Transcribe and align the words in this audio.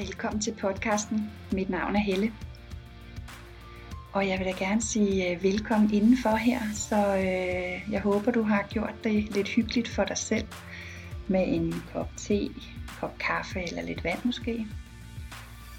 Velkommen 0.00 0.40
til 0.40 0.54
podcasten. 0.60 1.30
Mit 1.52 1.70
navn 1.70 1.96
er 1.96 2.00
Helle. 2.00 2.32
Og 4.12 4.28
jeg 4.28 4.38
vil 4.38 4.46
da 4.46 4.52
gerne 4.52 4.82
sige 4.82 5.30
øh, 5.30 5.42
velkommen 5.42 5.94
indenfor 5.94 6.36
her, 6.36 6.60
så 6.74 7.16
øh, 7.16 7.92
jeg 7.92 8.00
håber, 8.00 8.32
du 8.32 8.42
har 8.42 8.66
gjort 8.70 8.94
det 9.04 9.34
lidt 9.34 9.48
hyggeligt 9.48 9.88
for 9.88 10.04
dig 10.04 10.18
selv 10.18 10.46
med 11.28 11.44
en 11.46 11.74
kop 11.92 12.08
te, 12.16 12.50
kop 13.00 13.18
kaffe 13.18 13.62
eller 13.62 13.82
lidt 13.82 14.04
vand 14.04 14.18
måske. 14.24 14.66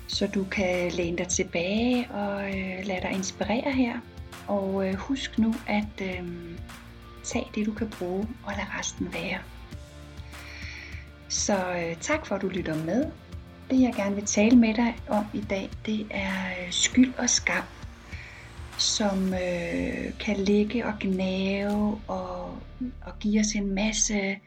Så 0.07 0.27
du 0.27 0.43
kan 0.43 0.91
læne 0.91 1.17
dig 1.17 1.27
tilbage 1.27 2.11
og 2.11 2.47
øh, 2.47 2.85
lade 2.85 3.01
dig 3.01 3.11
inspirere 3.11 3.71
her. 3.71 3.99
Og 4.47 4.87
øh, 4.87 4.93
husk 4.93 5.39
nu 5.39 5.53
at 5.67 6.01
øh, 6.01 6.27
tage 7.23 7.47
det, 7.55 7.65
du 7.65 7.73
kan 7.73 7.89
bruge, 7.89 8.27
og 8.43 8.53
lade 8.53 8.79
resten 8.79 9.13
være. 9.13 9.39
Så 11.29 11.73
øh, 11.73 11.97
tak 12.01 12.25
for, 12.25 12.35
at 12.35 12.41
du 12.41 12.47
lytter 12.47 12.85
med. 12.85 13.11
Det 13.71 13.81
jeg 13.81 13.93
gerne 13.95 14.15
vil 14.15 14.25
tale 14.25 14.57
med 14.57 14.73
dig 14.73 14.95
om 15.07 15.25
i 15.33 15.41
dag, 15.49 15.69
det 15.85 16.07
er 16.09 16.65
øh, 16.65 16.71
skyld 16.71 17.13
og 17.17 17.29
skam, 17.29 17.63
som 18.77 19.33
øh, 19.33 20.19
kan 20.19 20.37
ligge 20.37 20.85
og 20.85 20.93
gnave 20.99 22.01
og, 22.07 22.45
og 23.05 23.19
give 23.19 23.39
os 23.39 23.55
en 23.55 23.75
masse 23.75 24.39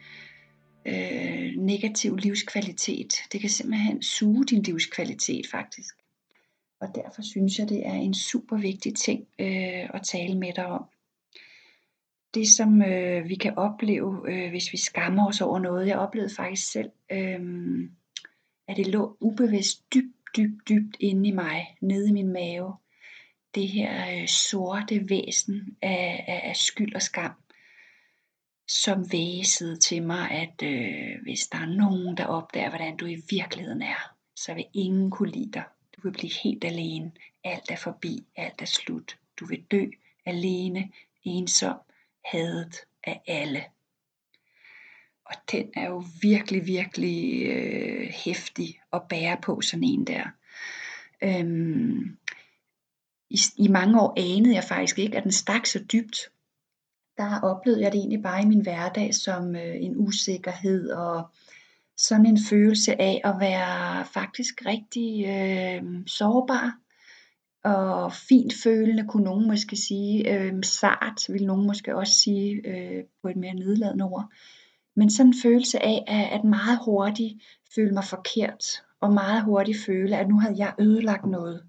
øh, 0.85 1.51
negativ 1.57 2.15
livskvalitet. 2.15 3.13
Det 3.31 3.41
kan 3.41 3.49
simpelthen 3.49 4.03
suge 4.03 4.45
din 4.45 4.61
livskvalitet 4.61 5.47
faktisk. 5.51 5.95
Og 6.81 6.87
derfor 6.95 7.21
synes 7.21 7.59
jeg, 7.59 7.69
det 7.69 7.87
er 7.87 7.93
en 7.93 8.13
super 8.13 8.57
vigtig 8.57 8.95
ting 8.95 9.27
øh, 9.39 9.89
at 9.93 10.01
tale 10.03 10.37
med 10.37 10.53
dig 10.55 10.65
om. 10.65 10.85
Det 12.33 12.47
som 12.47 12.81
øh, 12.81 13.29
vi 13.29 13.35
kan 13.35 13.57
opleve, 13.57 14.31
øh, 14.31 14.49
hvis 14.49 14.71
vi 14.71 14.77
skammer 14.77 15.27
os 15.27 15.41
over 15.41 15.59
noget, 15.59 15.87
jeg 15.87 15.97
oplevede 15.97 16.35
faktisk 16.35 16.71
selv, 16.71 16.89
øh, 17.11 17.39
at 18.67 18.77
det 18.77 18.87
lå 18.87 19.17
ubevidst 19.19 19.93
dybt, 19.93 20.15
dybt, 20.37 20.69
dybt 20.69 20.97
inde 20.99 21.29
i 21.29 21.31
mig, 21.31 21.77
nede 21.81 22.09
i 22.09 22.11
min 22.11 22.33
mave. 22.33 22.75
Det 23.55 23.67
her 23.67 24.21
øh, 24.21 24.27
sorte 24.27 25.09
væsen 25.09 25.77
af, 25.81 26.25
af, 26.27 26.41
af 26.49 26.55
skyld 26.55 26.95
og 26.95 27.01
skam, 27.01 27.31
som 28.67 29.11
væsede 29.11 29.77
til 29.77 30.03
mig, 30.03 30.31
at 30.31 30.63
øh, 30.63 31.21
hvis 31.23 31.47
der 31.47 31.57
er 31.57 31.75
nogen, 31.77 32.17
der 32.17 32.25
opdager, 32.25 32.69
hvordan 32.69 32.97
du 32.97 33.05
i 33.05 33.21
virkeligheden 33.29 33.81
er, 33.81 34.15
så 34.35 34.53
vil 34.53 34.65
ingen 34.73 35.11
kunne 35.11 35.31
lide 35.31 35.51
dig. 35.51 35.63
Du 35.95 36.01
vil 36.03 36.11
blive 36.11 36.31
helt 36.43 36.65
alene. 36.65 37.11
Alt 37.43 37.71
er 37.71 37.75
forbi. 37.75 38.25
Alt 38.35 38.61
er 38.61 38.65
slut. 38.65 39.17
Du 39.39 39.45
vil 39.45 39.63
dø 39.71 39.85
alene, 40.25 40.91
ensom, 41.23 41.77
hadet 42.25 42.75
af 43.03 43.21
alle. 43.27 43.63
Og 45.25 45.35
den 45.51 45.69
er 45.75 45.89
jo 45.89 46.03
virkelig, 46.21 46.65
virkelig 46.65 47.45
øh, 47.45 48.07
hæftig 48.25 48.79
at 48.93 49.01
bære 49.09 49.37
på 49.43 49.61
sådan 49.61 49.83
en 49.83 50.07
der. 50.07 50.23
Øhm, 51.23 52.17
i, 53.29 53.39
I 53.57 53.67
mange 53.67 54.01
år 54.01 54.13
anede 54.17 54.55
jeg 54.55 54.63
faktisk 54.63 54.99
ikke, 54.99 55.17
at 55.17 55.23
den 55.23 55.31
stak 55.31 55.65
så 55.65 55.79
dybt. 55.93 56.17
Der 57.17 57.41
oplevede 57.41 57.81
jeg 57.81 57.91
det 57.91 57.97
egentlig 57.97 58.23
bare 58.23 58.41
i 58.41 58.45
min 58.45 58.61
hverdag 58.61 59.15
som 59.15 59.55
øh, 59.55 59.75
en 59.81 59.97
usikkerhed 59.97 60.89
og 60.89 61.29
sådan 61.97 62.25
en 62.25 62.39
følelse 62.49 63.01
af 63.01 63.21
at 63.23 63.35
være 63.39 64.05
faktisk 64.05 64.65
rigtig 64.65 65.25
øh, 65.25 65.83
sårbar 66.07 66.77
og 67.63 68.13
fint 68.13 68.53
følende, 68.63 69.07
kunne 69.07 69.23
nogen 69.23 69.47
måske 69.47 69.75
sige. 69.75 70.33
Øh, 70.33 70.63
sart 70.63 71.29
vil 71.29 71.45
nogen 71.45 71.67
måske 71.67 71.95
også 71.95 72.13
sige 72.13 72.67
øh, 72.67 73.03
på 73.21 73.27
et 73.27 73.35
mere 73.35 73.53
nedladende 73.53 74.05
ord. 74.05 74.31
Men 74.95 75.09
sådan 75.09 75.27
en 75.27 75.41
følelse 75.43 75.83
af 75.83 76.29
at 76.31 76.43
meget 76.43 76.79
hurtigt 76.85 77.43
føle 77.75 77.93
mig 77.93 78.03
forkert, 78.03 78.65
og 78.99 79.13
meget 79.13 79.43
hurtigt 79.43 79.77
føle, 79.85 80.17
at 80.17 80.27
nu 80.27 80.39
havde 80.39 80.55
jeg 80.57 80.73
ødelagt 80.79 81.25
noget. 81.25 81.63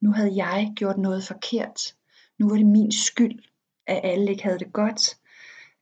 Nu 0.00 0.12
havde 0.12 0.36
jeg 0.36 0.72
gjort 0.76 0.98
noget 0.98 1.24
forkert. 1.24 1.94
Nu 2.38 2.48
var 2.48 2.56
det 2.56 2.66
min 2.66 2.92
skyld, 2.92 3.38
at 3.86 4.00
alle 4.04 4.30
ikke 4.30 4.42
havde 4.42 4.58
det 4.58 4.72
godt. 4.72 5.16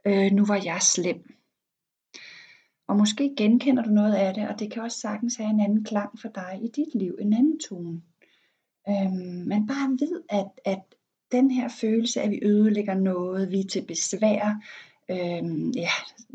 Øh, 0.07 0.33
nu 0.33 0.45
var 0.45 0.61
jeg 0.65 0.79
slem. 0.83 1.35
Og 2.87 2.97
måske 2.97 3.35
genkender 3.37 3.83
du 3.83 3.91
noget 3.91 4.15
af 4.15 4.35
det, 4.35 4.49
og 4.49 4.59
det 4.59 4.73
kan 4.73 4.83
også 4.83 4.99
sagtens 4.99 5.37
have 5.37 5.51
en 5.51 5.61
anden 5.61 5.85
klang 5.85 6.21
for 6.21 6.29
dig 6.29 6.61
i 6.63 6.69
dit 6.69 6.95
liv, 6.95 7.17
en 7.21 7.33
anden 7.33 7.61
tone. 7.61 8.03
Øhm, 8.89 9.45
men 9.47 9.67
bare 9.67 9.91
ved, 9.91 10.23
at, 10.29 10.47
at 10.65 10.81
den 11.33 11.51
her 11.51 11.69
følelse 11.69 12.21
at 12.21 12.31
vi 12.31 12.41
ødelægger 12.43 12.95
noget, 12.95 13.51
vi 13.51 13.61
er 13.61 13.69
til 13.69 13.85
besvær, 13.89 14.63
øhm, 15.11 15.71
ja, 15.71 15.91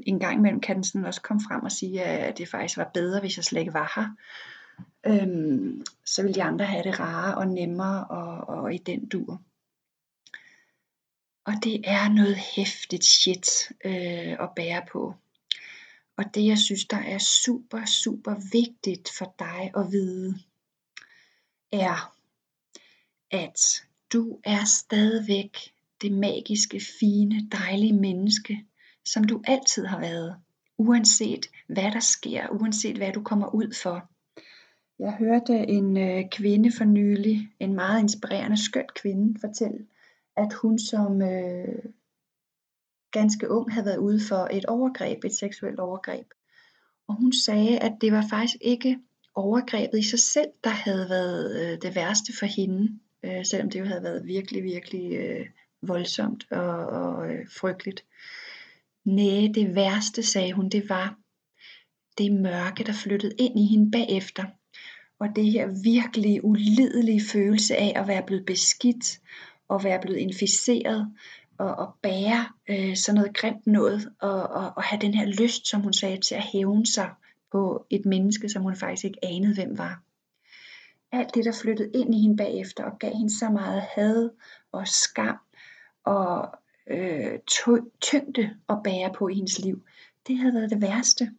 en 0.06 0.20
gang 0.20 0.38
imellem 0.38 0.62
kan 0.62 0.76
den 0.76 0.84
sådan 0.84 1.06
også 1.06 1.22
komme 1.22 1.42
frem 1.50 1.64
og 1.64 1.72
sige, 1.72 2.04
at 2.04 2.38
det 2.38 2.50
faktisk 2.50 2.78
var 2.78 2.92
bedre, 2.94 3.20
hvis 3.20 3.38
jeg 3.38 3.46
slet 3.46 3.60
ikke 3.60 3.74
var 3.74 3.94
her. 3.96 4.16
Øhm, 5.06 5.86
så 6.06 6.22
ville 6.22 6.36
de 6.36 6.44
andre 6.44 6.66
have 6.66 6.84
det 6.84 7.00
rare 7.00 7.36
og 7.36 7.48
nemmere 7.48 8.08
og, 8.08 8.58
og 8.58 8.74
i 8.74 8.78
den 8.78 9.10
dur. 9.10 9.42
Og 11.46 11.54
det 11.64 11.82
er 11.84 12.10
noget 12.10 12.36
hæftigt 12.56 13.06
shit 13.06 13.72
øh, 13.86 14.32
at 14.40 14.50
bære 14.56 14.82
på. 14.92 15.16
Og 16.18 16.26
det 16.36 16.46
jeg 16.46 16.58
synes, 16.58 16.86
der 16.86 16.98
er 16.98 17.18
super, 17.18 17.86
super 17.86 18.36
vigtigt 18.52 19.10
for 19.18 19.36
dig 19.40 19.72
at 19.78 19.92
vide, 19.92 20.40
er, 21.72 22.16
at 23.32 23.86
du 24.14 24.40
er 24.44 24.66
stadigvæk 24.66 25.74
det 26.02 26.12
magiske, 26.12 26.82
fine, 27.00 27.50
dejlige 27.52 27.94
menneske, 27.94 28.66
som 29.06 29.24
du 29.24 29.42
altid 29.48 29.86
har 29.86 30.00
været, 30.00 30.36
uanset 30.78 31.50
hvad 31.68 31.92
der 31.92 32.00
sker, 32.00 32.48
uanset 32.50 32.98
hvad 32.98 33.14
du 33.14 33.24
kommer 33.24 33.56
ud 33.56 33.74
for. 33.84 34.10
Jeg 35.00 35.14
hørte 35.14 35.54
en 35.54 35.98
øh, 35.98 36.30
kvinde 36.32 36.72
for 36.78 36.84
nylig, 36.84 37.50
en 37.60 37.74
meget 37.74 38.00
inspirerende, 38.00 38.66
skøn 38.66 38.88
kvinde, 38.96 39.40
fortælle, 39.40 39.88
at 40.38 40.54
hun 40.54 40.80
som 40.80 41.22
øh, 41.22 41.84
ganske 43.12 43.50
ung 43.52 43.74
havde 43.74 43.86
været 43.86 43.98
ude 43.98 44.20
for 44.30 44.48
et 44.52 44.66
overgreb, 44.66 45.24
et 45.24 45.36
seksuelt 45.36 45.80
overgreb. 45.80 46.26
Og 47.08 47.16
hun 47.16 47.34
sagde, 47.34 47.80
at 47.80 47.94
det 48.02 48.12
var 48.12 48.26
faktisk 48.30 48.58
ikke 48.62 49.00
overgrebet 49.36 50.00
i 50.00 50.10
sig 50.10 50.20
selv, 50.20 50.52
der 50.64 50.70
havde 50.70 51.10
været 51.10 51.62
øh, 51.62 51.82
det 51.82 51.96
værste 51.96 52.34
for 52.40 52.46
hende, 52.46 53.00
øh, 53.24 53.46
selvom 53.46 53.70
det 53.70 53.80
jo 53.80 53.86
havde 53.86 54.04
været 54.04 54.26
virkelig, 54.26 54.64
virkelig 54.64 55.16
øh, 55.18 55.46
voldsomt 55.82 56.52
og, 56.52 56.86
og 56.88 57.32
øh, 57.32 57.46
frygteligt. 57.60 58.06
Næh, 59.06 59.50
det 59.56 59.76
værste, 59.76 60.24
sagde 60.24 60.54
hun, 60.54 60.70
det 60.70 60.90
var 60.90 61.16
det 62.18 62.32
mørke, 62.32 62.84
der 62.84 62.94
flyttede 62.94 63.36
ind 63.40 63.60
i 63.60 63.66
hende 63.66 63.92
bagefter. 63.92 64.46
Og 65.20 65.28
det 65.36 65.52
her 65.52 65.68
virkelig 65.84 66.46
ulidelige 66.46 67.22
følelse 67.32 67.76
af 67.76 67.94
at 67.96 68.08
være 68.08 68.24
blevet 68.28 68.46
beskidt, 68.46 69.20
og 69.68 69.84
være 69.84 70.02
blevet 70.02 70.18
inficeret, 70.18 71.14
og, 71.58 71.76
og 71.76 71.94
bære 72.02 72.46
øh, 72.70 72.96
sådan 72.96 73.16
noget 73.16 73.38
grimt 73.38 73.68
noget, 73.68 74.10
og, 74.22 74.44
og, 74.44 74.74
og 74.76 74.84
have 74.84 75.02
den 75.02 75.14
her 75.14 75.26
lyst, 75.26 75.68
som 75.68 75.82
hun 75.82 75.94
sagde, 75.94 76.18
til 76.18 76.36
at 76.36 76.44
hævne 76.44 76.86
sig 76.88 77.10
på 77.52 77.86
et 77.90 78.06
menneske, 78.06 78.50
som 78.50 78.62
hun 78.64 78.76
faktisk 78.76 79.06
ikke 79.06 79.20
anede, 79.24 79.54
hvem 79.54 79.78
var. 79.78 80.02
Alt 81.12 81.36
det, 81.36 81.46
der 81.46 81.60
flyttede 81.62 81.92
ind 81.94 82.16
i 82.16 82.22
hende 82.22 82.38
bagefter, 82.38 82.84
og 82.84 83.00
gav 83.00 83.14
hende 83.14 83.40
så 83.40 83.50
meget 83.50 83.82
had 83.82 84.30
og 84.72 84.88
skam, 84.88 85.38
og 86.04 86.50
øh, 86.88 87.40
tyngde 88.02 88.56
at 88.70 88.78
bære 88.84 89.14
på 89.14 89.28
i 89.28 89.34
hendes 89.34 89.60
liv, 89.60 89.84
det 90.28 90.38
havde 90.38 90.54
været 90.54 90.70
det 90.70 90.82
værste. 90.82 91.32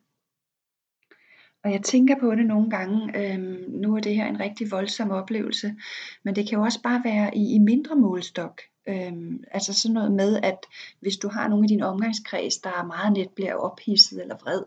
Og 1.65 1.72
jeg 1.72 1.82
tænker 1.82 2.21
på 2.21 2.34
det 2.34 2.47
nogle 2.47 2.71
gange, 2.71 3.19
øhm, 3.19 3.65
nu 3.69 3.97
er 3.97 4.00
det 4.00 4.16
her 4.16 4.26
en 4.26 4.41
rigtig 4.41 4.71
voldsom 4.71 5.10
oplevelse, 5.10 5.75
men 6.22 6.37
det 6.37 6.48
kan 6.48 6.59
jo 6.59 6.65
også 6.65 6.82
bare 6.82 7.03
være 7.04 7.37
i, 7.37 7.54
i 7.54 7.59
mindre 7.59 7.97
målstok. 7.97 8.60
Øhm, 8.88 9.44
altså 9.50 9.75
sådan 9.75 9.94
noget 9.94 10.12
med, 10.12 10.41
at 10.43 10.59
hvis 11.00 11.16
du 11.16 11.28
har 11.28 11.48
nogle 11.48 11.65
i 11.65 11.69
din 11.69 11.82
omgangskreds, 11.82 12.59
der 12.59 12.87
meget 12.87 13.12
net 13.12 13.31
bliver 13.31 13.54
ophidset 13.54 14.22
eller 14.22 14.37
vred, 14.37 14.62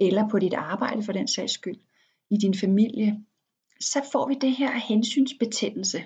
eller 0.00 0.28
på 0.28 0.38
dit 0.38 0.54
arbejde 0.54 1.02
for 1.02 1.12
den 1.12 1.28
sags 1.28 1.52
skyld, 1.52 1.80
i 2.30 2.36
din 2.36 2.54
familie, 2.54 3.20
så 3.80 4.02
får 4.12 4.28
vi 4.28 4.34
det 4.34 4.56
her 4.56 4.72
hensynsbetændelse 4.72 6.04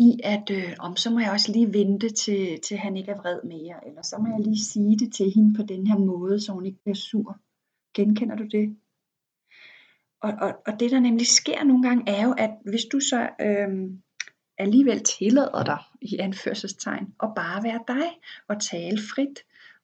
i, 0.00 0.20
at 0.24 0.50
øh, 0.50 0.72
om 0.78 0.96
så 0.96 1.10
må 1.10 1.20
jeg 1.20 1.30
også 1.30 1.52
lige 1.52 1.72
vente 1.72 2.10
til, 2.10 2.60
til 2.60 2.76
han 2.76 2.96
ikke 2.96 3.10
er 3.10 3.16
vred 3.16 3.42
mere, 3.44 3.88
eller 3.88 4.02
så 4.02 4.16
må 4.18 4.26
jeg 4.36 4.40
lige 4.40 4.64
sige 4.64 4.98
det 4.98 5.12
til 5.12 5.30
hende 5.30 5.54
på 5.54 5.62
den 5.62 5.86
her 5.86 5.98
måde, 5.98 6.40
så 6.40 6.52
hun 6.52 6.66
ikke 6.66 6.78
bliver 6.82 6.94
sur. 6.94 7.38
Genkender 7.94 8.36
du 8.36 8.44
det? 8.44 8.76
Og, 10.22 10.32
og, 10.40 10.52
og 10.66 10.80
det 10.80 10.90
der 10.90 11.00
nemlig 11.00 11.26
sker 11.26 11.64
nogle 11.64 11.82
gange 11.82 12.12
er 12.12 12.24
jo, 12.24 12.34
at 12.38 12.50
hvis 12.64 12.84
du 12.92 13.00
så 13.00 13.28
øh, 13.40 13.90
alligevel 14.58 15.00
tillader 15.00 15.64
dig, 15.64 15.78
i 16.02 16.18
anførselstegn, 16.18 17.14
at 17.22 17.28
bare 17.36 17.64
være 17.64 17.80
dig, 17.88 18.08
og 18.48 18.60
tale 18.60 18.98
frit, 19.14 19.38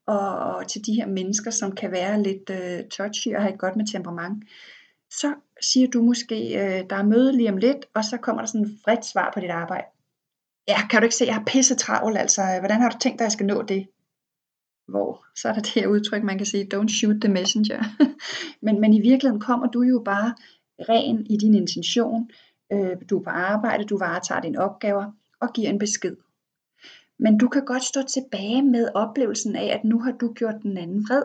og, 0.07 0.29
og 0.29 0.69
til 0.69 0.87
de 0.87 0.95
her 0.95 1.07
mennesker, 1.07 1.51
som 1.51 1.73
kan 1.73 1.91
være 1.91 2.23
lidt 2.23 2.51
øh, 2.51 2.89
touchy 2.89 3.35
og 3.35 3.43
have 3.43 3.55
et 3.55 3.61
godt 3.61 3.77
med 3.77 3.87
temperament, 3.87 4.45
så 5.11 5.35
siger 5.61 5.89
du 5.89 6.03
måske, 6.03 6.37
øh, 6.37 6.91
der 6.91 6.97
er 6.97 7.03
møde 7.03 7.37
lige 7.37 7.53
om 7.53 7.57
lidt, 7.57 7.87
og 7.95 8.05
så 8.05 8.17
kommer 8.17 8.43
der 8.43 8.47
sådan 8.47 8.67
et 8.67 8.79
vredt 8.85 9.05
svar 9.05 9.31
på 9.35 9.41
dit 9.41 9.51
arbejde 9.51 9.87
ja, 10.69 10.87
kan 10.89 11.01
du 11.01 11.05
ikke 11.05 11.17
se, 11.17 11.25
jeg 11.25 11.35
har 11.35 11.45
pisse 11.45 11.75
travlt, 11.75 12.19
altså, 12.19 12.43
hvordan 12.59 12.81
har 12.81 12.91
du 12.91 12.99
tænkt 12.99 13.19
dig, 13.19 13.25
at 13.25 13.27
jeg 13.27 13.33
skal 13.33 13.47
nå 13.47 13.63
det? 13.63 13.87
Hvor, 14.89 15.27
så 15.37 15.49
er 15.49 15.53
der 15.53 15.61
det 15.61 15.73
her 15.73 15.87
udtryk, 15.87 16.23
man 16.23 16.39
kan 16.39 16.47
sige, 16.47 16.69
don't 16.75 16.99
shoot 16.99 17.21
the 17.21 17.33
messenger. 17.33 17.83
men, 18.65 18.81
men 18.81 18.95
i 18.95 19.01
virkeligheden 19.01 19.41
kommer 19.41 19.67
du 19.67 19.83
jo 19.83 20.03
bare 20.05 20.35
ren 20.89 21.27
i 21.27 21.37
din 21.37 21.55
intention, 21.55 22.31
øh, 22.73 22.97
du 23.11 23.19
er 23.19 23.23
på 23.23 23.31
arbejde, 23.31 23.85
du 23.85 23.99
varetager 23.99 24.41
dine 24.41 24.61
opgaver 24.61 25.13
og 25.41 25.53
giver 25.53 25.71
en 25.71 25.79
besked. 25.79 26.17
Men 27.19 27.39
du 27.39 27.49
kan 27.49 27.65
godt 27.65 27.85
stå 27.85 28.03
tilbage 28.03 28.63
med 28.63 28.89
oplevelsen 28.95 29.57
af, 29.57 29.67
at 29.67 29.85
nu 29.85 30.01
har 30.01 30.13
du 30.13 30.33
gjort 30.33 30.63
den 30.63 30.79
anden 30.79 31.05
vred. 31.09 31.23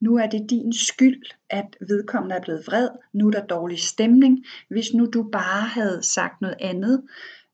Nu 0.00 0.16
er 0.16 0.26
det 0.26 0.50
din 0.50 0.72
skyld, 0.72 1.22
at 1.50 1.76
vedkommende 1.80 2.36
er 2.36 2.40
blevet 2.40 2.66
vred. 2.66 2.88
Nu 3.12 3.26
er 3.26 3.30
der 3.30 3.46
dårlig 3.46 3.80
stemning. 3.80 4.44
Hvis 4.68 4.94
nu 4.94 5.06
du 5.06 5.28
bare 5.32 5.68
havde 5.68 6.02
sagt 6.02 6.40
noget 6.40 6.56
andet, 6.60 7.02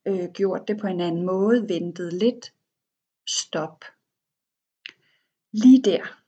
øh, 0.07 0.29
gjort 0.35 0.69
det 0.69 0.81
på 0.81 0.87
en 0.87 1.01
anden 1.01 1.27
måde, 1.27 1.69
ventet 1.69 2.13
lidt, 2.13 2.53
stop. 3.29 3.85
Lige 5.53 5.83
der, 5.83 6.21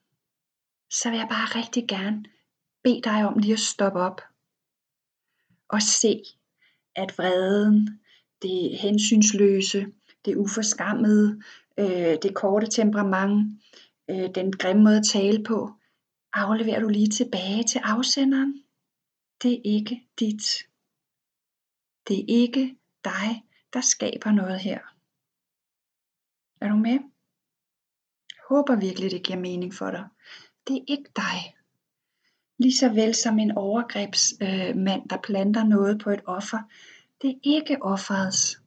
så 0.90 1.10
vil 1.10 1.18
jeg 1.18 1.28
bare 1.30 1.58
rigtig 1.58 1.88
gerne 1.88 2.24
bede 2.84 3.02
dig 3.02 3.26
om 3.26 3.38
lige 3.38 3.52
at 3.52 3.58
stoppe 3.58 4.00
op 4.00 4.20
og 5.68 5.82
se, 5.82 6.22
at 6.96 7.18
vreden, 7.18 8.00
det 8.42 8.78
hensynsløse, 8.78 9.86
det 10.24 10.36
uforskammede, 10.36 11.42
øh, 11.78 12.16
det 12.22 12.34
korte 12.34 12.66
temperament, 12.66 13.62
øh, 14.10 14.34
den 14.34 14.52
grimme 14.52 14.82
måde 14.82 14.96
at 14.96 15.06
tale 15.12 15.44
på, 15.44 15.70
afleverer 16.32 16.80
du 16.80 16.88
lige 16.88 17.08
tilbage 17.08 17.64
til 17.64 17.78
afsenderen. 17.78 18.64
Det 19.42 19.52
er 19.52 19.60
ikke 19.64 20.08
dit. 20.20 20.66
Det 22.08 22.18
er 22.18 22.24
ikke 22.28 22.76
dig, 23.04 23.44
der 23.72 23.80
skaber 23.80 24.30
noget 24.30 24.60
her. 24.60 24.78
Er 26.60 26.68
du 26.68 26.76
med? 26.76 26.98
Jeg 28.30 28.42
håber 28.48 28.76
virkelig, 28.76 29.10
det 29.10 29.22
giver 29.22 29.38
mening 29.38 29.74
for 29.74 29.90
dig. 29.90 30.04
Det 30.68 30.76
er 30.76 30.84
ikke 30.88 31.10
dig. 31.16 31.56
Lige 32.58 32.76
så 32.76 32.88
vel 32.88 33.14
som 33.14 33.38
en 33.38 33.50
overgrebsmand, 33.50 35.02
øh, 35.02 35.10
der 35.10 35.18
planter 35.24 35.64
noget 35.64 36.00
på 36.00 36.10
et 36.10 36.20
offer. 36.26 36.58
Det 37.22 37.30
er 37.30 37.38
ikke 37.42 37.82
offerets. 37.82 38.62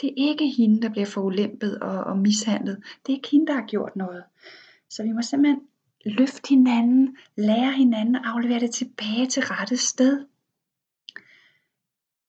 Det 0.00 0.08
er 0.08 0.14
ikke 0.16 0.48
hende, 0.48 0.82
der 0.82 0.88
bliver 0.88 1.06
forulæmpet 1.06 1.78
og, 1.78 2.04
og 2.04 2.18
mishandlet. 2.18 2.82
Det 3.06 3.12
er 3.12 3.16
ikke 3.16 3.28
hende, 3.32 3.46
der 3.46 3.54
har 3.54 3.66
gjort 3.66 3.96
noget. 3.96 4.24
Så 4.90 5.02
vi 5.02 5.12
må 5.12 5.22
simpelthen 5.22 5.60
løfte 6.04 6.48
hinanden, 6.48 7.16
lære 7.36 7.72
hinanden 7.72 8.16
at 8.16 8.22
aflevere 8.24 8.60
det 8.60 8.70
tilbage 8.70 9.26
til 9.26 9.42
rette 9.42 9.76
sted. 9.76 10.26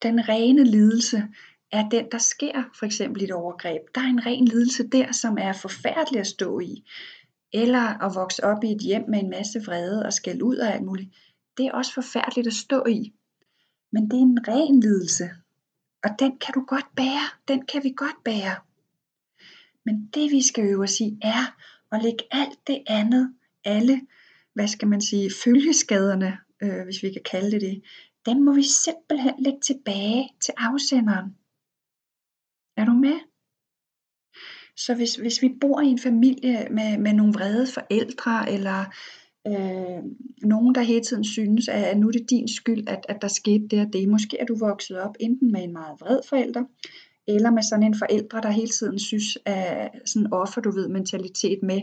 Den 0.03 0.29
rene 0.29 0.63
lidelse 0.63 1.27
er 1.71 1.89
den, 1.89 2.05
der 2.11 2.17
sker 2.17 2.63
for 2.79 2.85
eksempel 2.85 3.23
et 3.23 3.31
overgreb. 3.31 3.81
Der 3.95 4.01
er 4.01 4.05
en 4.05 4.25
ren 4.25 4.45
lidelse 4.45 4.87
der, 4.87 5.11
som 5.11 5.37
er 5.37 5.53
forfærdelig 5.53 6.19
at 6.19 6.27
stå 6.27 6.59
i. 6.59 6.83
Eller 7.53 8.03
at 8.05 8.15
vokse 8.15 8.43
op 8.43 8.63
i 8.63 8.71
et 8.71 8.81
hjem 8.81 9.03
med 9.07 9.19
en 9.19 9.29
masse 9.29 9.59
vrede 9.65 10.05
og 10.05 10.13
skæld 10.13 10.41
ud 10.41 10.57
og 10.57 10.73
alt 10.73 10.83
muligt. 10.83 11.09
Det 11.57 11.65
er 11.65 11.71
også 11.71 11.93
forfærdeligt 11.93 12.47
at 12.47 12.53
stå 12.53 12.85
i. 12.85 13.13
Men 13.91 14.03
det 14.11 14.17
er 14.17 14.21
en 14.21 14.47
ren 14.47 14.79
lidelse. 14.79 15.29
Og 16.03 16.09
den 16.19 16.37
kan 16.37 16.53
du 16.53 16.65
godt 16.67 16.95
bære. 16.95 17.27
Den 17.47 17.65
kan 17.65 17.83
vi 17.83 17.93
godt 17.97 18.23
bære. 18.25 18.55
Men 19.85 20.09
det 20.13 20.31
vi 20.31 20.41
skal 20.41 20.65
øve 20.65 20.83
os 20.83 20.99
i 20.99 21.17
er 21.21 21.55
at 21.91 22.03
lægge 22.03 22.23
alt 22.31 22.59
det 22.67 22.83
andet, 22.87 23.33
alle, 23.65 24.01
hvad 24.53 24.67
skal 24.67 24.87
man 24.87 25.01
sige, 25.01 25.31
følgeskaderne, 25.43 26.37
øh, 26.63 26.83
hvis 26.83 27.03
vi 27.03 27.11
kan 27.11 27.21
kalde 27.31 27.51
det 27.51 27.61
det, 27.61 27.83
dem 28.25 28.37
må 28.37 28.53
vi 28.53 28.63
simpelthen 28.63 29.33
lægge 29.39 29.59
tilbage 29.59 30.29
til 30.41 30.53
afsenderen. 30.57 31.35
Er 32.81 32.85
du 32.85 32.93
med? 32.93 33.19
Så 34.77 34.95
hvis, 34.95 35.15
hvis 35.15 35.41
vi 35.41 35.57
bor 35.61 35.81
i 35.81 35.87
en 35.87 35.99
familie 35.99 36.67
med, 36.71 36.97
med 36.97 37.13
nogle 37.13 37.33
vrede 37.33 37.67
forældre, 37.67 38.51
eller 38.51 38.79
øh, 39.47 40.03
nogen, 40.43 40.75
der 40.75 40.81
hele 40.81 41.01
tiden 41.01 41.23
synes, 41.23 41.67
at, 41.67 41.83
at 41.83 41.97
nu 41.97 42.07
er 42.07 42.11
det 42.11 42.29
din 42.29 42.47
skyld, 42.47 42.89
at, 42.89 43.05
at 43.09 43.21
der 43.21 43.27
skete 43.27 43.67
det 43.67 43.79
og 43.85 43.93
det. 43.93 44.09
Måske 44.09 44.37
er 44.39 44.45
du 44.45 44.55
vokset 44.59 44.99
op 44.99 45.15
enten 45.19 45.51
med 45.51 45.63
en 45.63 45.73
meget 45.73 46.01
vred 46.01 46.19
forælder, 46.29 46.63
eller 47.27 47.51
med 47.51 47.63
sådan 47.63 47.85
en 47.85 47.95
forældre, 47.97 48.41
der 48.41 48.49
hele 48.49 48.71
tiden 48.79 48.99
synes, 48.99 49.37
at 49.45 49.89
sådan 50.05 50.33
offer, 50.33 50.61
du 50.61 50.71
ved, 50.71 50.87
mentalitet 50.87 51.59
med, 51.63 51.81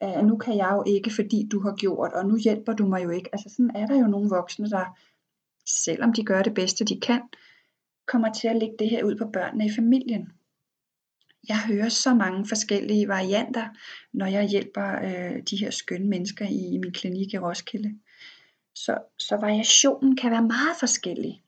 at 0.00 0.24
nu 0.26 0.36
kan 0.36 0.56
jeg 0.56 0.70
jo 0.72 0.84
ikke, 0.86 1.10
fordi 1.10 1.48
du 1.52 1.60
har 1.60 1.74
gjort, 1.76 2.12
og 2.12 2.26
nu 2.26 2.36
hjælper 2.36 2.72
du 2.72 2.86
mig 2.86 3.04
jo 3.04 3.10
ikke. 3.10 3.28
Altså 3.32 3.48
sådan 3.48 3.70
er 3.74 3.86
der 3.86 3.98
jo 3.98 4.06
nogle 4.06 4.28
voksne, 4.28 4.70
der, 4.70 4.98
selvom 5.66 6.12
de 6.12 6.24
gør 6.24 6.42
det 6.42 6.54
bedste, 6.54 6.84
de 6.84 7.00
kan, 7.00 7.20
kommer 8.06 8.32
til 8.32 8.48
at 8.48 8.56
lægge 8.56 8.74
det 8.78 8.90
her 8.90 9.04
ud 9.04 9.16
på 9.16 9.26
børnene 9.32 9.66
i 9.66 9.74
familien. 9.76 10.32
Jeg 11.48 11.60
hører 11.60 11.88
så 11.88 12.14
mange 12.14 12.46
forskellige 12.48 13.08
varianter, 13.08 13.68
når 14.12 14.26
jeg 14.26 14.48
hjælper 14.48 14.98
øh, 15.02 15.42
de 15.50 15.56
her 15.56 15.70
skønne 15.70 16.08
mennesker 16.08 16.46
i, 16.46 16.74
i 16.74 16.78
min 16.78 16.92
klinik 16.92 17.34
i 17.34 17.38
Roskilde. 17.38 17.98
Så, 18.74 18.98
så 19.18 19.36
variationen 19.36 20.16
kan 20.16 20.30
være 20.30 20.42
meget 20.42 20.76
forskellig. 20.80 21.42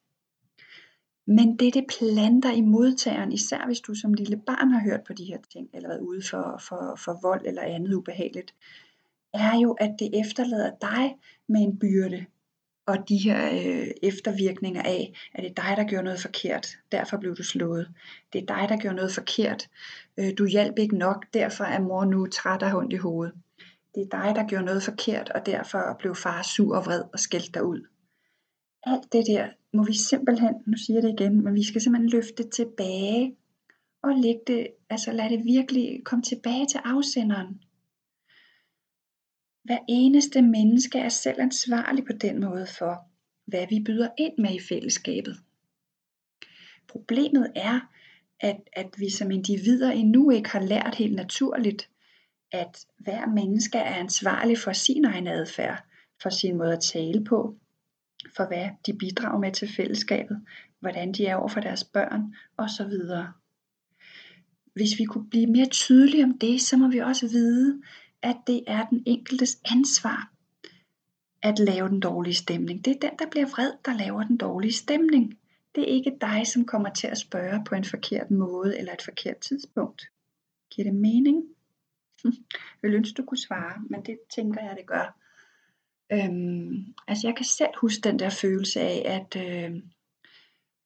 Men 1.26 1.56
det, 1.56 1.74
det 1.74 1.86
planter 1.98 2.52
i 2.52 2.60
modtageren, 2.60 3.32
især 3.32 3.66
hvis 3.66 3.80
du 3.80 3.94
som 3.94 4.14
lille 4.14 4.36
barn 4.36 4.70
har 4.70 4.80
hørt 4.80 5.04
på 5.06 5.12
de 5.12 5.24
her 5.24 5.38
ting, 5.52 5.68
eller 5.74 5.88
været 5.88 6.00
ude 6.00 6.22
for, 6.22 6.60
for, 6.68 6.98
for 7.04 7.18
vold 7.22 7.46
eller 7.46 7.62
andet 7.62 7.94
ubehageligt, 7.94 8.54
er 9.34 9.58
jo, 9.58 9.72
at 9.72 9.96
det 9.98 10.20
efterlader 10.20 10.70
dig 10.80 11.16
med 11.48 11.60
en 11.60 11.78
byrde, 11.78 12.26
og 12.86 13.08
de 13.08 13.18
her 13.18 13.50
øh, 13.52 13.86
eftervirkninger 14.02 14.82
af, 14.82 15.12
at 15.34 15.44
det 15.44 15.50
er 15.50 15.62
dig, 15.62 15.76
der 15.76 15.84
gjorde 15.84 16.04
noget 16.04 16.20
forkert, 16.20 16.66
derfor 16.92 17.16
blev 17.16 17.36
du 17.36 17.42
slået. 17.42 17.88
Det 18.32 18.42
er 18.42 18.46
dig, 18.46 18.66
der 18.68 18.76
gjorde 18.76 18.96
noget 18.96 19.12
forkert. 19.12 19.68
Øh, 20.18 20.32
du 20.38 20.46
hjalp 20.46 20.78
ikke 20.78 20.98
nok, 20.98 21.26
derfor 21.34 21.64
er 21.64 21.80
mor 21.80 22.04
nu 22.04 22.26
træt 22.26 22.62
af 22.62 22.72
hund 22.72 22.92
i 22.92 22.96
hovedet. 22.96 23.34
Det 23.94 24.02
er 24.02 24.22
dig, 24.22 24.32
der 24.36 24.48
gjorde 24.48 24.64
noget 24.64 24.82
forkert, 24.82 25.30
og 25.30 25.46
derfor 25.46 25.96
blev 25.98 26.14
far 26.14 26.42
sur 26.42 26.76
og 26.76 26.86
vred 26.86 27.02
og 27.12 27.18
skældt 27.18 27.54
dig 27.54 27.64
ud. 27.64 27.80
Alt 28.86 29.12
det 29.12 29.24
der 29.26 29.48
må 29.72 29.84
vi 29.84 29.96
simpelthen, 29.96 30.54
nu 30.66 30.76
siger 30.76 30.96
jeg 30.96 31.02
det 31.02 31.20
igen, 31.20 31.44
men 31.44 31.54
vi 31.54 31.64
skal 31.64 31.80
simpelthen 31.80 32.10
løfte 32.10 32.50
tilbage 32.50 33.36
og 34.02 34.14
lægge 34.14 34.40
det, 34.46 34.66
altså 34.90 35.12
lad 35.12 35.30
det 35.30 35.44
virkelig 35.44 36.00
komme 36.04 36.22
tilbage 36.22 36.66
til 36.66 36.80
afsenderen. 36.84 37.60
Hver 39.64 39.78
eneste 39.88 40.42
menneske 40.42 40.98
er 40.98 41.08
selv 41.08 41.40
ansvarlig 41.40 42.04
på 42.04 42.12
den 42.12 42.40
måde 42.40 42.66
for, 42.78 43.08
hvad 43.46 43.66
vi 43.70 43.82
byder 43.86 44.08
ind 44.18 44.32
med 44.38 44.54
i 44.54 44.60
fællesskabet. 44.68 45.36
Problemet 46.88 47.52
er, 47.56 47.80
at, 48.40 48.56
at 48.72 48.94
vi 48.98 49.10
som 49.10 49.30
individer 49.30 49.90
endnu 49.90 50.30
ikke 50.30 50.50
har 50.50 50.60
lært 50.60 50.94
helt 50.94 51.14
naturligt, 51.14 51.90
at 52.52 52.86
hver 52.98 53.26
menneske 53.26 53.78
er 53.78 53.94
ansvarlig 53.94 54.58
for 54.58 54.72
sin 54.72 55.04
egen 55.04 55.26
adfærd, 55.26 55.84
for 56.22 56.30
sin 56.30 56.56
måde 56.56 56.72
at 56.72 56.82
tale 56.82 57.24
på, 57.24 57.56
for 58.36 58.46
hvad 58.46 58.68
de 58.86 58.92
bidrager 58.98 59.38
med 59.38 59.52
til 59.52 59.68
fællesskabet, 59.76 60.44
hvordan 60.80 61.12
de 61.12 61.26
er 61.26 61.36
over 61.36 61.48
for 61.48 61.60
deres 61.60 61.84
børn 61.84 62.34
osv. 62.56 62.92
Hvis 64.74 64.98
vi 64.98 65.04
kunne 65.04 65.30
blive 65.30 65.46
mere 65.46 65.66
tydelige 65.66 66.24
om 66.24 66.38
det, 66.38 66.60
så 66.60 66.76
må 66.76 66.88
vi 66.88 66.98
også 66.98 67.28
vide, 67.28 67.82
at 68.24 68.36
det 68.46 68.64
er 68.66 68.86
den 68.86 69.02
enkeltes 69.06 69.58
ansvar 69.64 70.30
at 71.42 71.58
lave 71.58 71.88
den 71.88 72.00
dårlige 72.00 72.34
stemning. 72.34 72.84
Det 72.84 72.90
er 72.96 73.00
den, 73.00 73.18
der 73.18 73.30
bliver 73.30 73.46
vred, 73.46 73.72
der 73.84 73.94
laver 73.94 74.22
den 74.22 74.36
dårlige 74.36 74.72
stemning. 74.72 75.38
Det 75.74 75.82
er 75.82 75.94
ikke 75.94 76.16
dig, 76.20 76.46
som 76.46 76.64
kommer 76.64 76.90
til 76.90 77.06
at 77.06 77.18
spørge 77.18 77.64
på 77.64 77.74
en 77.74 77.84
forkert 77.84 78.30
måde 78.30 78.78
eller 78.78 78.92
et 78.92 79.02
forkert 79.02 79.36
tidspunkt. 79.36 80.02
Giver 80.70 80.84
det 80.84 80.94
mening? 80.94 81.44
Jeg 82.82 82.82
vil 82.82 82.94
ønske, 82.94 83.14
du 83.14 83.24
kunne 83.24 83.38
svare, 83.38 83.82
men 83.90 84.02
det 84.02 84.18
tænker 84.34 84.60
jeg, 84.64 84.76
det 84.76 84.86
gør. 84.86 85.20
Øhm, 86.12 86.94
altså 87.08 87.26
jeg 87.28 87.36
kan 87.36 87.44
selv 87.44 87.70
huske 87.80 88.00
den 88.00 88.18
der 88.18 88.30
følelse 88.30 88.80
af, 88.80 89.02
at 89.06 89.36
øh, 89.46 89.70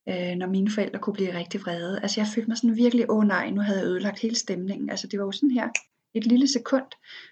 øh, 0.08 0.36
når 0.36 0.46
mine 0.46 0.70
forældre 0.70 0.98
kunne 0.98 1.14
blive 1.14 1.34
rigtig 1.34 1.60
vrede. 1.60 2.00
Altså 2.02 2.20
jeg 2.20 2.28
følte 2.34 2.50
mig 2.50 2.56
sådan 2.56 2.76
virkelig, 2.76 3.10
åh 3.10 3.16
oh, 3.16 3.24
nej, 3.24 3.50
nu 3.50 3.60
havde 3.60 3.78
jeg 3.78 3.86
ødelagt 3.86 4.18
hele 4.18 4.36
stemningen. 4.36 4.90
Altså 4.90 5.06
det 5.06 5.18
var 5.18 5.24
jo 5.24 5.32
sådan 5.32 5.50
her, 5.50 5.68
et 6.14 6.26
lille 6.26 6.48
sekund, 6.48 6.84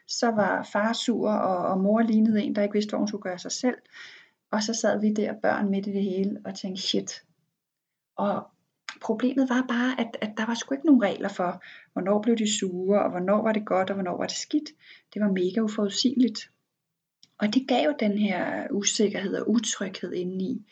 så 0.09 0.31
var 0.31 0.63
far 0.73 0.93
sur, 0.93 1.31
og, 1.31 1.67
og 1.67 1.81
mor 1.81 2.03
lignede 2.03 2.43
en, 2.43 2.55
der 2.55 2.63
ikke 2.63 2.73
vidste, 2.73 2.91
hvor 2.91 2.99
hun 2.99 3.09
skulle 3.09 3.23
gøre 3.23 3.39
sig 3.39 3.53
selv. 3.53 3.77
Og 4.51 4.63
så 4.63 4.75
sad 4.75 5.01
vi 5.01 5.13
der 5.13 5.35
børn 5.43 5.71
midt 5.71 5.87
i 5.87 5.93
det 5.93 6.03
hele 6.03 6.41
og 6.45 6.55
tænkte, 6.55 6.83
shit. 6.83 7.23
Og 8.17 8.47
problemet 9.01 9.49
var 9.49 9.65
bare, 9.69 10.01
at, 10.01 10.17
at 10.21 10.33
der 10.37 10.47
var 10.47 10.55
sgu 10.55 10.75
ikke 10.75 10.87
nogen 10.87 11.03
regler 11.03 11.29
for, 11.29 11.63
hvornår 11.93 12.23
blev 12.23 12.37
de 12.37 12.59
sure, 12.59 13.03
og 13.03 13.11
hvornår 13.11 13.43
var 13.43 13.53
det 13.53 13.67
godt, 13.67 13.91
og 13.91 13.95
hvornår 13.95 14.17
var 14.17 14.27
det 14.27 14.37
skidt. 14.37 14.71
Det 15.15 15.23
var 15.23 15.33
mega 15.33 15.61
uforudsigeligt. 15.61 16.51
Og 17.39 17.55
det 17.55 17.69
gav 17.69 17.85
jo 17.85 17.95
den 18.01 18.19
her 18.19 18.67
usikkerhed 18.71 19.35
og 19.35 19.51
utryghed 19.51 20.13
indeni. 20.13 20.67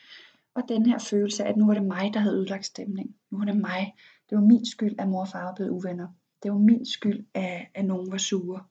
Og 0.55 0.63
den 0.69 0.87
her 0.87 0.99
følelse 0.99 1.45
af, 1.45 1.49
at 1.49 1.57
nu 1.57 1.67
var 1.67 1.75
det 1.75 1.85
mig, 1.85 2.11
der 2.15 2.21
havde 2.21 2.37
ødelagt 2.37 2.67
stemning. 2.67 3.17
Nu 3.31 3.39
var 3.39 3.45
det 3.45 3.57
mig. 3.57 3.95
Det 4.31 4.39
var 4.39 4.45
min 4.45 4.67
skyld, 4.67 4.95
at 4.99 5.09
mor 5.09 5.21
og 5.21 5.29
far 5.29 5.45
var 5.45 5.55
blevet 5.55 5.71
uvenner. 5.71 6.09
Det 6.45 6.53
var 6.53 6.59
min 6.59 6.87
skyld, 6.87 7.25
at, 7.35 7.67
at 7.75 7.85
nogen 7.85 8.13
var 8.13 8.19
sure. 8.19 8.65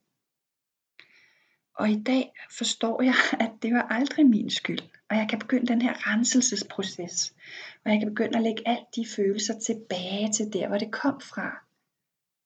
Og 1.76 1.90
i 1.90 2.04
dag 2.04 2.34
forstår 2.58 3.02
jeg, 3.02 3.16
at 3.40 3.52
det 3.62 3.74
var 3.74 3.82
aldrig 3.82 4.26
min 4.26 4.50
skyld. 4.50 4.80
Og 5.10 5.16
jeg 5.16 5.28
kan 5.30 5.40
begynde 5.40 5.68
den 5.68 5.82
her 5.82 6.14
renselsesproces. 6.14 7.36
Og 7.86 7.92
jeg 7.92 8.00
kan 8.00 8.10
begynde 8.10 8.38
at 8.38 8.44
lægge 8.44 8.68
alle 8.68 8.86
de 8.96 9.06
følelser 9.16 9.60
tilbage 9.60 10.32
til 10.32 10.54
der, 10.54 10.68
hvor 10.68 10.78
det 10.78 10.92
kom 10.92 11.22
fra. 11.22 11.66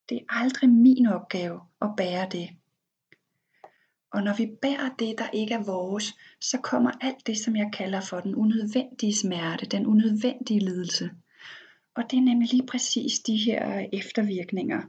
Det 0.09 0.17
er 0.17 0.41
aldrig 0.41 0.69
min 0.69 1.05
opgave 1.05 1.61
at 1.81 1.89
bære 1.97 2.27
det. 2.31 2.49
Og 4.11 4.23
når 4.23 4.37
vi 4.37 4.45
bærer 4.61 4.95
det, 4.99 5.15
der 5.17 5.29
ikke 5.33 5.53
er 5.53 5.63
vores, 5.63 6.15
så 6.41 6.57
kommer 6.57 6.91
alt 7.01 7.27
det, 7.27 7.37
som 7.37 7.55
jeg 7.55 7.69
kalder 7.73 8.01
for 8.01 8.19
den 8.19 8.35
unødvendige 8.35 9.15
smerte, 9.15 9.65
den 9.65 9.85
unødvendige 9.85 10.59
lidelse. 10.59 11.11
Og 11.97 12.03
det 12.11 12.17
er 12.17 12.21
nemlig 12.21 12.49
lige 12.51 12.67
præcis 12.67 13.19
de 13.19 13.37
her 13.37 13.85
eftervirkninger, 13.93 14.81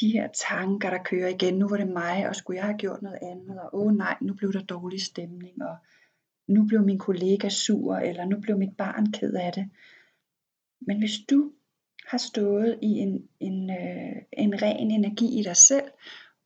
de 0.00 0.12
her 0.12 0.28
tanker, 0.50 0.90
der 0.90 1.02
kører 1.02 1.28
igen. 1.28 1.54
Nu 1.54 1.68
var 1.68 1.76
det 1.76 1.88
mig, 1.88 2.28
og 2.28 2.36
skulle 2.36 2.56
jeg 2.56 2.64
have 2.64 2.78
gjort 2.78 3.02
noget 3.02 3.18
andet, 3.22 3.60
og 3.60 3.68
åh 3.72 3.96
nej, 3.96 4.16
nu 4.20 4.34
blev 4.34 4.52
der 4.52 4.62
dårlig 4.62 5.02
stemning, 5.02 5.62
og 5.62 5.76
nu 6.48 6.64
blev 6.66 6.82
min 6.82 6.98
kollega 6.98 7.48
sur, 7.48 7.96
eller 7.96 8.24
nu 8.24 8.40
blev 8.40 8.58
mit 8.58 8.76
barn 8.78 9.12
ked 9.12 9.34
af 9.34 9.52
det. 9.52 9.70
Men 10.80 10.98
hvis 10.98 11.18
du 11.30 11.52
har 12.06 12.18
stået 12.18 12.78
i 12.82 12.86
en, 12.86 13.28
en, 13.40 13.70
øh, 13.70 14.16
en 14.32 14.62
ren 14.62 14.90
energi 14.90 15.40
i 15.40 15.42
dig 15.42 15.56
selv, 15.56 15.84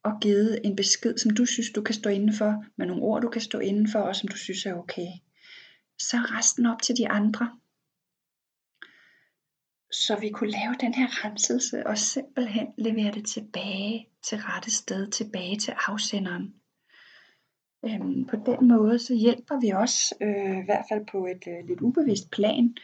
og 0.03 0.13
givet 0.21 0.61
en 0.65 0.77
besked, 0.77 1.19
som 1.19 1.31
du 1.31 1.45
synes, 1.47 1.71
du 1.71 1.83
kan 1.83 1.95
stå 1.95 2.11
for, 2.39 2.65
med 2.77 2.87
nogle 2.87 3.03
ord, 3.03 3.23
du 3.23 3.29
kan 3.29 3.41
stå 3.41 3.61
for, 3.93 3.99
og 3.99 4.17
som 4.17 4.29
du 4.29 4.37
synes 4.37 4.67
er 4.67 4.75
okay, 4.75 5.09
så 5.99 6.17
resten 6.17 6.67
op 6.67 6.83
til 6.83 6.97
de 6.97 7.09
andre. 7.09 7.59
Så 9.91 10.17
vi 10.21 10.31
kunne 10.31 10.51
lave 10.51 10.75
den 10.81 10.95
her 10.95 11.25
renselse 11.25 11.87
og 11.87 11.99
simpelthen 11.99 12.67
levere 12.79 13.13
det 13.13 13.27
tilbage 13.27 14.09
til 14.23 14.39
rette 14.39 14.71
sted, 14.71 15.11
tilbage 15.11 15.59
til 15.59 15.75
afsenderen. 15.89 16.55
Øhm, 17.85 18.27
på 18.27 18.37
den 18.47 18.69
måde 18.69 18.99
så 18.99 19.15
hjælper 19.15 19.61
vi 19.61 19.69
også, 19.69 20.15
øh, 20.21 20.59
i 20.59 20.65
hvert 20.65 20.85
fald 20.91 21.07
på 21.13 21.27
et 21.27 21.45
øh, 21.47 21.69
lidt 21.69 21.81
ubevidst 21.81 22.31
plan, 22.31 22.77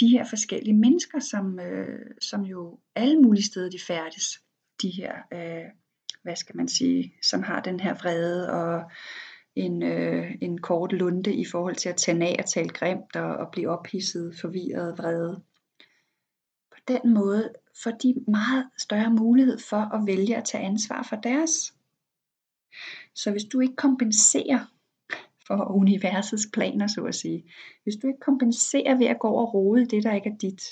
de 0.00 0.08
her 0.08 0.24
forskellige 0.24 0.76
mennesker, 0.76 1.20
som, 1.20 1.60
øh, 1.60 2.00
som 2.20 2.42
jo 2.42 2.78
alle 2.94 3.20
mulige 3.20 3.44
steder 3.44 3.70
de 3.70 3.78
færdes. 3.86 4.40
De 4.82 4.90
her, 4.90 5.14
øh, 5.32 5.64
hvad 6.22 6.36
skal 6.36 6.56
man 6.56 6.68
sige, 6.68 7.14
som 7.22 7.42
har 7.42 7.60
den 7.60 7.80
her 7.80 7.94
vrede 7.94 8.52
og 8.52 8.90
en, 9.54 9.82
øh, 9.82 10.30
en 10.40 10.58
kort 10.58 10.92
lunde 10.92 11.34
i 11.34 11.44
forhold 11.44 11.74
til 11.74 11.88
at 11.88 11.96
tage 11.96 12.24
af 12.24 12.36
og 12.38 12.46
tale 12.46 12.68
grimt 12.68 13.16
og, 13.16 13.36
og 13.36 13.48
blive 13.52 13.68
ophidset, 13.68 14.34
forvirret, 14.40 14.98
vrede. 14.98 15.42
Den 16.90 17.14
måde 17.14 17.54
får 17.82 17.90
de 17.90 18.14
meget 18.28 18.70
større 18.78 19.10
mulighed 19.10 19.58
for 19.58 19.94
at 19.94 20.06
vælge 20.06 20.36
at 20.36 20.44
tage 20.44 20.64
ansvar 20.64 21.02
for 21.02 21.16
deres. 21.16 21.74
Så 23.14 23.30
hvis 23.30 23.44
du 23.44 23.60
ikke 23.60 23.76
kompenserer 23.76 24.66
for 25.46 25.64
universets 25.70 26.48
planer, 26.52 26.86
så 26.86 27.04
at 27.04 27.14
sige. 27.14 27.44
Hvis 27.82 27.96
du 27.96 28.06
ikke 28.06 28.20
kompenserer 28.20 28.98
ved 28.98 29.06
at 29.06 29.18
gå 29.18 29.28
over 29.28 29.46
rode 29.46 29.86
det, 29.86 30.04
der 30.04 30.14
ikke 30.14 30.30
er 30.30 30.36
dit, 30.36 30.62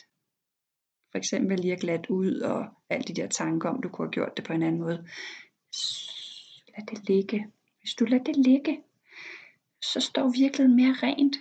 for 1.10 1.18
eksempel 1.18 1.60
lige 1.60 1.72
at 1.72 1.80
glat 1.80 2.06
ud 2.06 2.40
og 2.40 2.66
alle 2.88 3.04
de 3.04 3.14
der 3.14 3.28
tanker 3.28 3.68
om, 3.68 3.82
du 3.82 3.88
kunne 3.88 4.06
have 4.06 4.12
gjort 4.12 4.36
det 4.36 4.44
på 4.44 4.52
en 4.52 4.62
anden 4.62 4.80
måde, 4.80 5.06
lad 6.68 6.86
det 6.90 7.08
ligge. 7.08 7.46
Hvis 7.80 7.94
du 7.94 8.04
lader 8.04 8.24
det 8.24 8.36
ligge, 8.36 8.82
så 9.82 10.00
står 10.00 10.28
virkeligheden 10.28 10.76
mere 10.76 10.94
rent, 11.02 11.36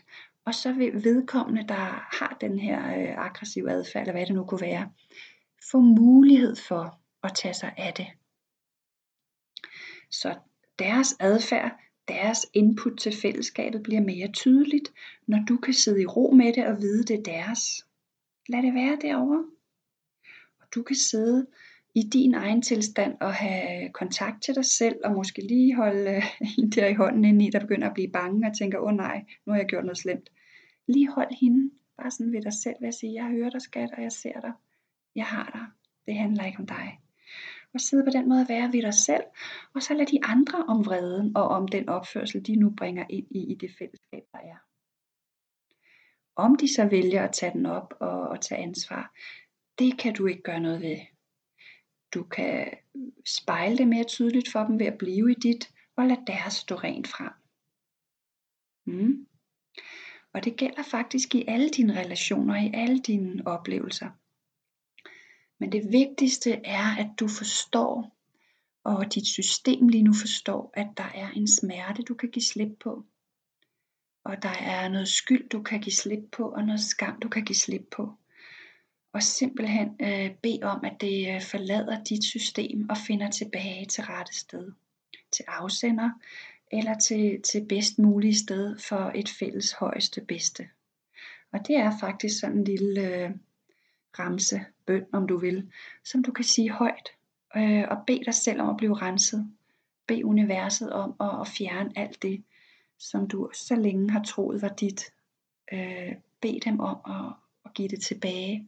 og 0.47 0.55
så 0.55 0.73
vil 0.73 1.03
vedkommende, 1.03 1.67
der 1.67 2.15
har 2.17 2.37
den 2.41 2.59
her 2.59 2.79
øh, 2.79 3.25
aggressive 3.25 3.71
adfærd, 3.71 4.01
eller 4.01 4.13
hvad 4.13 4.25
det 4.25 4.35
nu 4.35 4.45
kunne 4.45 4.61
være, 4.61 4.91
få 5.71 5.79
mulighed 5.79 6.55
for 6.55 6.99
at 7.23 7.31
tage 7.35 7.53
sig 7.53 7.73
af 7.77 7.93
det. 7.93 8.07
Så 10.11 10.35
deres 10.79 11.15
adfærd 11.19 11.71
deres 12.07 12.45
input 12.53 12.97
til 12.99 13.13
fællesskabet 13.21 13.83
bliver 13.83 14.01
mere 14.01 14.31
tydeligt, 14.31 14.93
når 15.27 15.39
du 15.47 15.57
kan 15.57 15.73
sidde 15.73 16.01
i 16.01 16.05
ro 16.05 16.31
med 16.31 16.53
det 16.53 16.65
og 16.65 16.81
vide, 16.81 17.03
det 17.03 17.19
er 17.19 17.23
deres. 17.23 17.85
Lad 18.49 18.61
det 18.61 18.73
være 18.73 18.97
derovre. 19.01 19.45
Og 20.61 20.67
du 20.75 20.83
kan 20.83 20.95
sidde 20.95 21.47
i 21.95 22.09
din 22.13 22.33
egen 22.33 22.61
tilstand 22.61 23.17
og 23.21 23.33
have 23.33 23.89
kontakt 23.93 24.43
til 24.43 24.55
dig 24.55 24.65
selv, 24.65 24.95
og 25.03 25.11
måske 25.11 25.41
lige 25.41 25.75
holde 25.75 26.11
øh, 26.11 26.23
en 26.59 26.69
der 26.69 26.87
i 26.87 26.93
hånden 26.93 27.25
ind 27.25 27.41
i, 27.41 27.49
der 27.49 27.59
begynder 27.59 27.87
at 27.87 27.93
blive 27.93 28.11
bange 28.11 28.47
og 28.47 28.57
tænker, 28.57 28.79
åh 28.79 28.87
oh, 28.87 28.93
nej, 28.93 29.25
nu 29.45 29.51
har 29.53 29.59
jeg 29.59 29.67
gjort 29.67 29.85
noget 29.85 29.97
slemt. 29.97 30.29
Lige 30.87 31.11
hold 31.11 31.39
hende, 31.41 31.71
bare 31.97 32.11
sådan 32.11 32.33
ved 32.33 32.41
dig 32.41 32.53
selv, 32.53 32.75
ved 32.81 32.87
at 32.87 32.93
sige, 32.93 33.13
jeg 33.13 33.25
hører 33.25 33.49
dig 33.49 33.61
skat, 33.61 33.91
og 33.97 34.03
jeg 34.03 34.11
ser 34.11 34.41
dig. 34.41 34.53
Jeg 35.15 35.25
har 35.25 35.49
dig. 35.53 35.65
Det 36.05 36.15
handler 36.15 36.45
ikke 36.45 36.59
om 36.59 36.67
dig 36.67 36.99
og 37.73 37.81
sidde 37.81 38.03
på 38.03 38.09
den 38.09 38.29
måde 38.29 38.41
at 38.41 38.49
være 38.49 38.73
ved 38.73 38.81
dig 38.81 38.93
selv, 38.93 39.23
og 39.73 39.83
så 39.83 39.93
lad 39.93 40.05
de 40.05 40.19
andre 40.23 40.65
om 40.65 40.85
vreden 40.85 41.37
og 41.37 41.47
om 41.47 41.67
den 41.67 41.89
opførsel, 41.89 42.47
de 42.47 42.55
nu 42.55 42.69
bringer 42.77 43.05
ind 43.09 43.27
i, 43.31 43.51
i 43.51 43.55
det 43.55 43.71
fællesskab, 43.79 44.23
der 44.31 44.39
er. 44.39 44.57
Om 46.35 46.55
de 46.55 46.73
så 46.73 46.85
vælger 46.85 47.23
at 47.23 47.33
tage 47.33 47.53
den 47.53 47.65
op 47.65 47.93
og, 47.99 48.21
og 48.21 48.41
tage 48.41 48.61
ansvar, 48.61 49.15
det 49.79 49.99
kan 49.99 50.13
du 50.13 50.25
ikke 50.25 50.41
gøre 50.41 50.59
noget 50.59 50.81
ved. 50.81 50.97
Du 52.13 52.23
kan 52.23 52.73
spejle 53.25 53.77
det 53.77 53.87
mere 53.87 54.03
tydeligt 54.03 54.51
for 54.51 54.63
dem 54.63 54.79
ved 54.79 54.85
at 54.85 54.97
blive 54.97 55.31
i 55.31 55.35
dit, 55.35 55.73
og 55.95 56.05
lade 56.05 56.23
deres 56.27 56.53
stå 56.53 56.75
rent 56.75 57.07
frem. 57.07 57.31
Mm. 58.85 59.27
Og 60.37 60.43
det 60.43 60.55
gælder 60.55 60.83
faktisk 60.83 61.35
i 61.35 61.45
alle 61.47 61.69
dine 61.69 61.99
relationer, 61.99 62.55
i 62.55 62.71
alle 62.73 62.99
dine 62.99 63.47
oplevelser. 63.47 64.09
Men 65.59 65.71
det 65.71 65.91
vigtigste 65.91 66.51
er, 66.65 66.95
at 66.99 67.07
du 67.19 67.27
forstår, 67.27 68.17
og 68.83 69.15
dit 69.15 69.27
system 69.27 69.87
lige 69.87 70.03
nu 70.03 70.13
forstår, 70.13 70.71
at 70.73 70.87
der 70.97 71.09
er 71.15 71.29
en 71.29 71.47
smerte, 71.47 72.03
du 72.03 72.13
kan 72.13 72.29
give 72.29 72.43
slip 72.43 72.79
på. 72.79 73.05
Og 74.23 74.43
der 74.43 74.49
er 74.49 74.89
noget 74.89 75.07
skyld, 75.07 75.49
du 75.49 75.61
kan 75.61 75.81
give 75.81 75.93
slip 75.93 76.31
på, 76.31 76.49
og 76.49 76.63
noget 76.63 76.81
skam, 76.81 77.19
du 77.19 77.29
kan 77.29 77.45
give 77.45 77.55
slip 77.55 77.87
på. 77.91 78.13
Og 79.13 79.23
simpelthen 79.23 79.95
øh, 80.01 80.35
bed 80.43 80.63
om, 80.63 80.85
at 80.85 81.01
det 81.01 81.35
øh, 81.35 81.41
forlader 81.41 82.03
dit 82.03 82.23
system 82.23 82.89
og 82.89 82.97
finder 82.97 83.29
tilbage 83.29 83.85
til 83.85 84.03
rette 84.03 84.35
sted. 84.35 84.71
Til 85.31 85.45
afsender, 85.47 86.09
eller 86.71 86.99
til, 86.99 87.41
til 87.41 87.65
bedst 87.65 87.99
mulige 87.99 88.35
sted 88.35 88.79
for 88.79 89.11
et 89.15 89.29
fælles 89.29 89.71
højeste 89.71 90.21
bedste. 90.21 90.69
Og 91.51 91.67
det 91.67 91.75
er 91.75 91.99
faktisk 91.99 92.39
sådan 92.39 92.57
en 92.57 92.63
lille 92.63 93.01
øh, 93.01 93.31
ramse, 94.19 94.65
bøn 94.85 95.05
om 95.11 95.27
du 95.27 95.37
vil, 95.37 95.71
som 96.03 96.23
du 96.23 96.31
kan 96.31 96.45
sige 96.45 96.71
højt, 96.71 97.09
øh, 97.57 97.83
og 97.89 97.97
bed 98.07 98.25
dig 98.25 98.33
selv 98.33 98.61
om 98.61 98.69
at 98.69 98.77
blive 98.77 98.93
renset. 98.93 99.51
Bed 100.07 100.23
universet 100.23 100.93
om 100.93 101.15
at, 101.19 101.41
at 101.41 101.47
fjerne 101.47 101.91
alt 101.95 102.21
det, 102.21 102.43
som 102.97 103.27
du 103.27 103.49
så 103.53 103.75
længe 103.75 104.09
har 104.09 104.23
troet 104.23 104.61
var 104.61 104.69
dit. 104.69 105.05
Øh, 105.73 106.15
bed 106.41 106.59
dem 106.59 106.79
om 106.79 106.97
at, 107.07 107.33
at 107.65 107.73
give 107.73 107.87
det 107.87 108.01
tilbage 108.01 108.67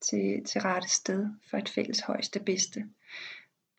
til, 0.00 0.44
til 0.44 0.60
rette 0.60 0.88
sted 0.88 1.26
for 1.50 1.56
et 1.56 1.68
fælles 1.68 2.00
højeste 2.00 2.40
bedste. 2.40 2.84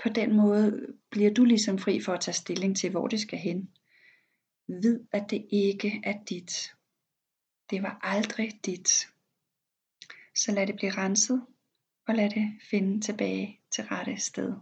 På 0.03 0.09
den 0.09 0.35
måde 0.35 0.95
bliver 1.09 1.33
du 1.33 1.43
ligesom 1.45 1.77
fri 1.77 2.01
for 2.01 2.13
at 2.13 2.21
tage 2.21 2.35
stilling 2.35 2.77
til, 2.77 2.91
hvor 2.91 3.07
det 3.07 3.19
skal 3.19 3.39
hen. 3.39 3.69
Vid, 4.67 4.99
at 5.11 5.25
det 5.29 5.47
ikke 5.49 6.01
er 6.03 6.23
dit. 6.29 6.73
Det 7.69 7.83
var 7.83 7.99
aldrig 8.01 8.51
dit. 8.65 9.07
Så 10.35 10.51
lad 10.51 10.67
det 10.67 10.75
blive 10.75 10.91
renset, 10.91 11.45
og 12.07 12.15
lad 12.15 12.29
det 12.29 12.51
finde 12.69 13.01
tilbage 13.01 13.59
til 13.71 13.83
rette 13.83 14.17
sted. 14.17 14.53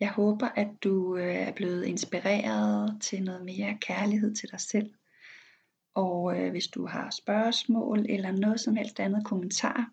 Jeg 0.00 0.10
håber, 0.10 0.48
at 0.48 0.68
du 0.84 1.16
øh, 1.16 1.34
er 1.34 1.52
blevet 1.52 1.84
inspireret 1.84 3.02
til 3.02 3.22
noget 3.22 3.44
mere 3.44 3.78
kærlighed 3.80 4.34
til 4.34 4.50
dig 4.50 4.60
selv. 4.60 4.94
Og 5.94 6.38
øh, 6.38 6.50
hvis 6.50 6.66
du 6.66 6.86
har 6.86 7.10
spørgsmål 7.10 8.06
eller 8.08 8.32
noget 8.32 8.60
som 8.60 8.76
helst 8.76 9.00
andet 9.00 9.24
kommentar, 9.24 9.92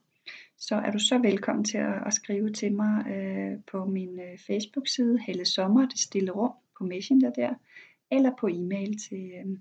så 0.60 0.76
er 0.76 0.92
du 0.92 1.00
så 1.00 1.18
velkommen 1.18 1.66
til 1.66 1.78
at, 1.78 2.08
at 2.08 2.14
skrive 2.14 2.54
til 2.54 2.74
mig 2.74 3.06
øh, 3.08 3.60
på 3.72 3.86
min 3.86 4.20
øh, 4.20 4.38
Facebook-side, 4.48 5.20
Helle 5.20 5.46
Sommer, 5.46 5.88
det 5.88 6.00
stille 6.00 6.32
rum 6.32 6.54
på 6.78 6.84
Messenger 6.84 7.30
der, 7.30 7.54
eller 8.12 8.32
på 8.40 8.48
e-mail 8.48 8.98
til 9.10 9.32
øh, 9.32 9.58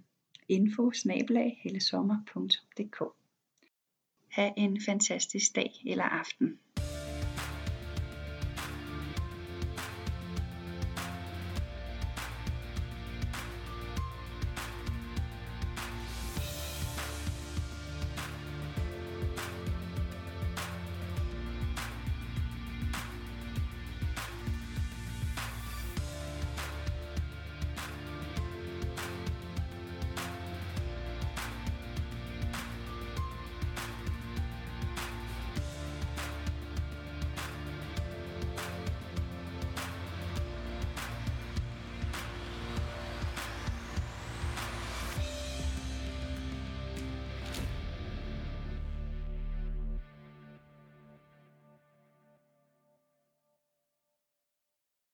info 0.49 0.93
Ha' 4.33 4.51
en 4.57 4.81
fantastisk 4.87 5.57
dag 5.57 5.73
eller 5.87 6.05
aften. 6.05 6.59